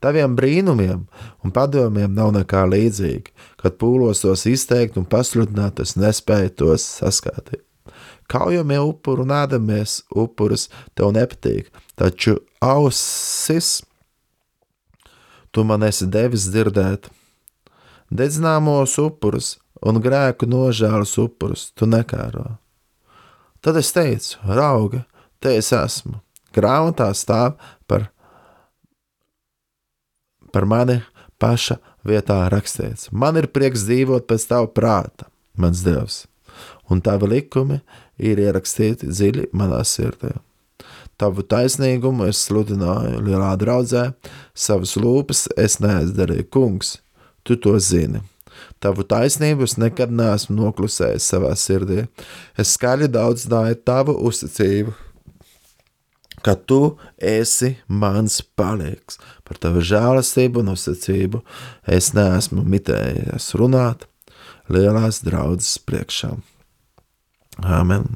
[0.04, 1.06] Taviem brīnumiem
[1.44, 3.32] un padomiem nav nekā līdzīga.
[3.60, 7.62] Kad pūlos tos izteikt un pasludināt, es nespēju tos saskatīt.
[8.28, 13.82] Kaujamie upuri un ēdamies upurus tev nepatīk, taču ausis
[15.52, 17.08] tu man esi devis dzirdēt.
[18.12, 22.56] Dedzināmos upurus un grēku nožēlas upurus tu nekāro.
[23.64, 25.04] Tad es teicu, rauga,
[25.40, 26.18] te es esmu.
[26.54, 27.56] Grāmatā stāv
[27.88, 28.10] par,
[30.54, 31.00] par mani
[31.42, 33.10] paša vietā rakstīts.
[33.10, 35.28] Man ir prieks dzīvot pēc tava prāta,
[35.58, 36.24] mans Dievs,
[36.90, 37.80] un tavi likumi
[38.22, 40.34] ir ierakstīti dziļi manā sirdī.
[41.18, 44.08] Tavu taisnīgumu es sludināju lielā draudzē,
[44.54, 46.96] savas lūpas es neaizdarīju, kungs,
[47.46, 48.22] tu to zini.
[48.82, 52.04] Tavu taisnību es nekad neesmu noklusējis savā sirdī.
[52.58, 54.94] Es skaļi daudz dāju tavu uzticību,
[56.44, 59.18] ka tu esi mans palīgs.
[59.48, 61.40] Par tavu žēlastību un uzticību
[61.96, 64.04] es neesmu mitējies runāt
[64.72, 66.34] lielās draudzes priekšā.
[67.64, 68.08] Āmen!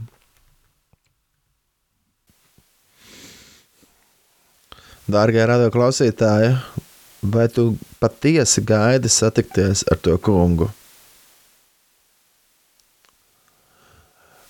[5.08, 6.50] Dārgie radio klausītāji,
[7.32, 10.68] vai tu patiesi gaidi satikties ar to kungu?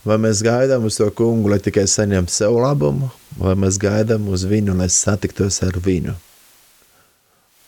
[0.08, 4.46] Vai mēs gaidām uz to kungu, lai tikai saņemtu sev labumu, vai mēs gaidām uz
[4.48, 6.14] viņu, lai satiktos ar viņu?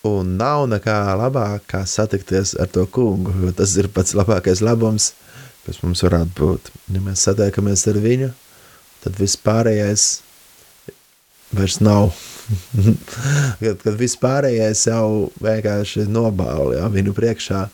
[0.09, 5.11] Un nav nekā labāk, kā satikties ar to kungu, jo tas ir pats labākais labums,
[5.67, 6.73] kas mums varētu būt.
[6.95, 8.31] Ja mēs satiekamies ar viņu,
[9.05, 10.09] tad viss pārējais
[11.53, 12.15] vairs nav.
[13.61, 17.67] kad, kad viss pārējais jau vienkārši nobāli ja, viņu priekšā,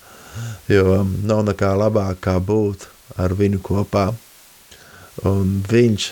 [0.75, 2.91] jo nav nekā labāk kā būt
[3.23, 4.11] ar viņu kopā.
[5.25, 6.11] Un viņš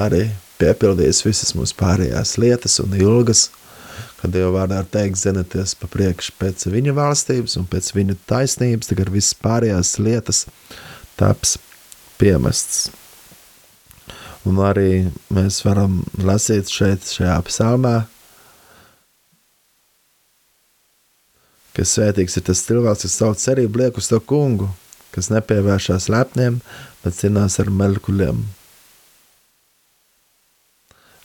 [0.00, 0.24] arī
[0.58, 3.48] piepildīs visas mūsu pārējās lietas un ilgas,
[4.18, 8.90] kad Dieva vārdā ir teikt, zenieties pa priekšu pēc viņa valstības un pēc viņa taisnības,
[8.90, 10.44] tagad visas pārējās lietas
[11.20, 11.58] taps
[12.18, 12.88] piemestas.
[14.44, 17.94] Un arī mēs varam lasīt šeit, šajā psalmā,
[21.74, 24.68] ka svētīgs ir tas cilvēks, kas savu cerību liek uz to kungu,
[25.14, 26.58] kas nepievēršās lepniem,
[27.04, 28.42] bet cīnās ar melkuļiem.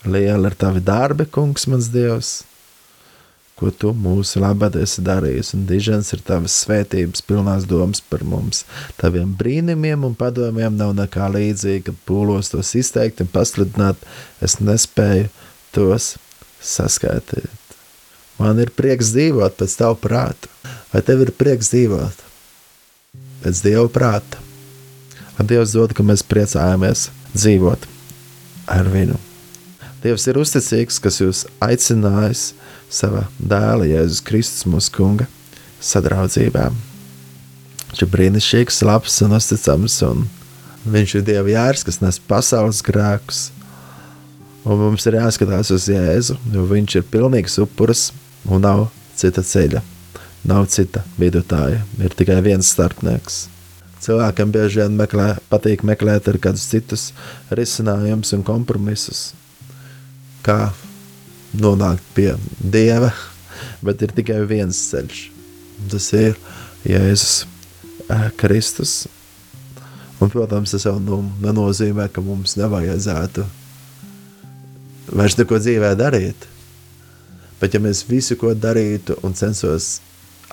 [0.08, 2.30] Liela ir tavi darbi, kungs, mans dievs,
[3.60, 8.64] ko tu mūsu labad esi darījis, un dižens ir tavas svētības, pilnās domas par mums.
[9.02, 14.00] Taviem brīnumiem un padomiem nav nekā līdzīga, pūlos tos izteikt un pasludināt,
[14.40, 15.28] es nespēju
[15.76, 16.14] tos
[16.64, 17.52] saskaitīt.
[18.40, 20.48] Man ir prieks dzīvot pēc tavu prātu.
[20.94, 22.29] Vai tev ir prieks dzīvot
[23.44, 24.42] pēc Dieva prāta?
[25.38, 27.86] Lai Dievs dod, ka mēs priecājamies dzīvot
[28.70, 29.18] ar viņu.
[30.04, 32.54] Dievs ir uzticīgs, kas jūs aicinājis
[32.92, 35.28] savā dēla Jēzus Kristus mūsu kunga
[35.84, 36.70] sadraudzībā.
[37.90, 40.28] Viņš ir brīnišķīgs, labs un uzticams, un
[40.88, 43.50] viņš ir Dieva jērs, kas nes pasaules grēkus.
[44.68, 48.10] Un mums ir jāskatās uz Jēzu, jo viņš ir pilnīgs upuris
[48.48, 48.88] un nav
[49.20, 49.82] cita ceļa,
[50.48, 53.48] nav cita vidutāja, ir tikai viens starpnieks.
[54.00, 57.10] Cilvēkam bieži vien meklē, patīk meklēt ar kādus citus
[57.52, 59.34] risinājumus un kompromisus,
[60.46, 60.72] kā
[61.60, 63.12] nonākt pie Dieva,
[63.86, 65.24] bet ir tikai viens ceļš.
[65.92, 66.40] Tas ir
[66.88, 67.46] Jēzus
[68.40, 69.08] Kristus.
[70.20, 73.46] Un, protams, tas jau nu, nenozīmē, ka mums nevajadzētu
[75.16, 76.48] vairs neko dzīvē darīt.
[77.60, 80.00] Bet ja mēs visu, ko darītu un censos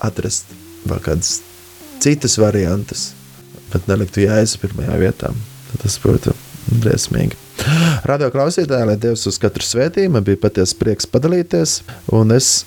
[0.03, 0.49] atrast
[0.87, 1.39] vēl kādus
[2.03, 3.11] citus variantus,
[3.71, 5.33] bet neliktu Jēzu pirmajā vietā,
[5.71, 6.33] tad tas būtu
[6.83, 7.37] briesmīgi.
[8.07, 11.81] Radio klausītāji, lai Dievs uz katru svētību, man bija patiesi prieks padalīties,
[12.13, 12.65] un es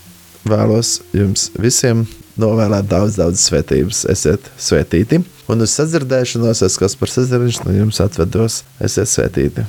[0.48, 2.06] vēlos jums visiem
[2.40, 4.04] novēlēt daudz, daudz svētības.
[4.10, 5.20] Esiet svētīti,
[5.50, 9.66] un uz sadzirdēšanos, es kas par sadzirdēšanu jums atvedos, esiet svētīti.